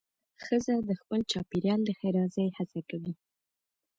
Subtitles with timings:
[0.43, 3.13] ښځه د خپل چاپېریال د ښېرازۍ هڅه کوي.